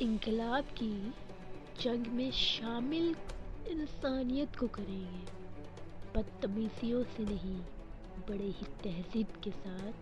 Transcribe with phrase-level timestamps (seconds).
[0.00, 1.14] इनकलाब की
[1.80, 3.16] जंग में शामिल
[3.68, 5.32] इंसानियत को करेंगे।
[6.16, 7.56] बदतमीजियों से नहीं,
[8.28, 9.92] बड़े ही तहजीब के साथ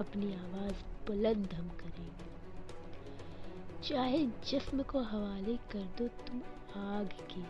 [0.00, 2.26] अपनी आवाज़ बुलंद हम करेंगे।
[3.88, 6.38] चाहे जिस्म को हवाले कर दो तुम
[6.82, 7.42] आग की,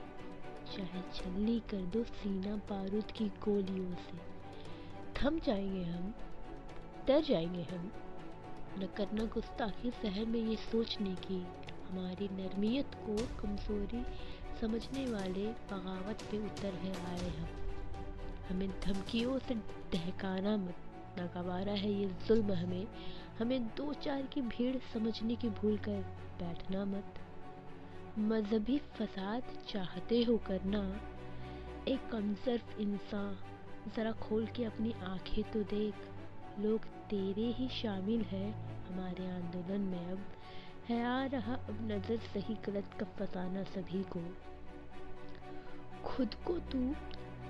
[0.77, 4.19] चाहे छलनी कर दो सीना बारूद की गोलियों से।
[5.21, 6.15] थम जाएँगे हम,
[7.07, 7.93] डर जाएँगे हम,
[8.79, 11.47] न करना गुस्ताखी शहर में ये सोचने की
[11.91, 14.05] हमारी नरमियत को कमज़ोरी
[14.61, 17.49] समझने वाले बगावत पे उतर है, आए हम।
[18.49, 19.55] हमें धमकियों से
[19.93, 20.75] दहकाना मत,
[21.19, 22.87] नागवारा है ये जुल्म हमें।
[23.39, 26.01] हमें दो चार की भीड़ समझने की भूल कर
[26.43, 27.15] बैठना मत।
[28.19, 31.01] मजहबी फसाद चाहते हो करना,
[31.89, 33.39] एक कमजर्फ इंसान,
[33.97, 35.95] ज़रा खोल के अपनी आँखें तो देख।
[36.61, 38.51] लोग तेरे ही शामिल है
[38.87, 40.19] हमारे आंदोलन में अब।
[40.89, 44.21] है आ रहा अब नज़र सही गलत का फसाना सभी को।
[46.05, 46.79] खुद को तू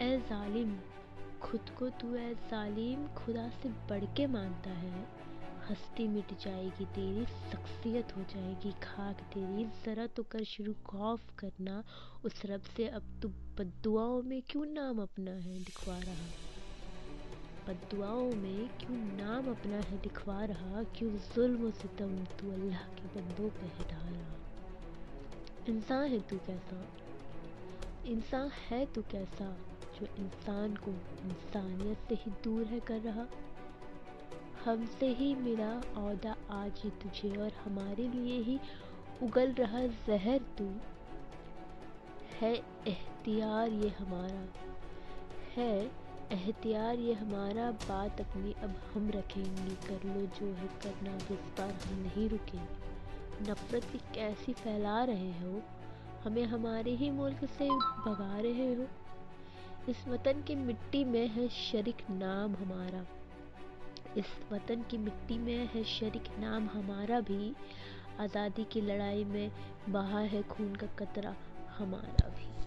[0.01, 0.77] ए जालिम,
[1.43, 5.05] खुद को तू ए जालिम खुदा से बढ़ के मानता है।
[5.70, 11.83] हस्ती मिट जाएगी तेरी, शख्सियत हो जाएगी खाक तेरी। ज़रा तो कर शुरू खौफ करना,
[12.25, 16.56] उस रब से अब तू बदुआओं में क्यों नाम अपना है, दिखवा रहा।
[17.69, 23.48] बदुआओं में क्यों नाम अपना है दिखवा रहा, क्यों जुल्म सितम तू अल्लाह के बंदों
[23.48, 24.36] पे हटा रहा
[25.69, 26.87] इंसान है तू कैसा?
[28.06, 29.56] इंसान है तू कैसा
[30.00, 30.91] जो इंसान को
[31.25, 33.27] इंसानियत से ही दूर है कर रहा?
[34.64, 38.61] हमसे ही मिला औदा आज ही तुझे और हमारे लिए ही
[39.22, 40.72] उगल रहा जहर तू।
[42.41, 42.55] है
[42.87, 44.48] एहतियार ये हमारा।
[45.56, 51.45] है एहतियार, ये हमारा बात अपनी अब हम रखेंगे। कर लो जो है करना इस
[51.59, 55.63] बार हम नहीं रुकेंगे। नफ़रत की कैसी फैला रहे हो,
[56.25, 58.87] हमें हमारे ही मुल्क से भगा रहे हो।
[59.89, 63.06] इस वतन की मिट्टी में है शरीक नाम हमारा।
[64.17, 67.55] इस वतन की मिट्टी में है शरीक नाम हमारा भी।
[68.21, 69.50] आज़ादी की लड़ाई में
[69.89, 71.34] बहा है खून का कतरा
[71.79, 72.66] हमारा भी।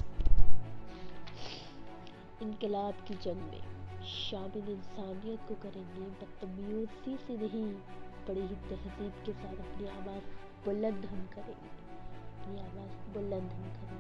[2.42, 3.62] इनकलाब की जंग में
[4.06, 7.74] शामिल इंसानियत को करेंगे बदतमीजी से नहीं,
[8.28, 10.24] बड़ी ही तहजीब के साथ अपनी आवाज़
[10.66, 11.70] बुलंद हम करेंगे।
[12.42, 14.00] अपनी आवाज़ बुलंद हम करेंगे।